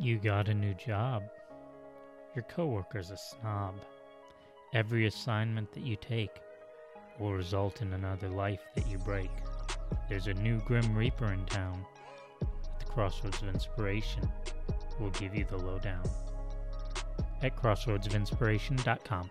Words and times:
You 0.00 0.18
got 0.18 0.48
a 0.48 0.54
new 0.54 0.74
job. 0.74 1.24
Your 2.36 2.44
coworker's 2.44 3.10
a 3.10 3.16
snob. 3.16 3.74
Every 4.72 5.06
assignment 5.06 5.72
that 5.72 5.82
you 5.82 5.96
take 5.96 6.40
will 7.18 7.32
result 7.32 7.82
in 7.82 7.92
another 7.92 8.28
life 8.28 8.60
that 8.76 8.86
you 8.86 8.98
break. 8.98 9.30
There's 10.08 10.28
a 10.28 10.34
new 10.34 10.60
Grim 10.60 10.94
Reaper 10.94 11.32
in 11.32 11.44
town. 11.46 11.84
At 12.40 12.78
the 12.78 12.84
Crossroads 12.84 13.42
of 13.42 13.48
Inspiration, 13.48 14.30
we'll 15.00 15.10
give 15.10 15.34
you 15.34 15.44
the 15.44 15.58
lowdown. 15.58 16.08
At 17.42 17.56
crossroadsofinspiration.com. 17.56 19.30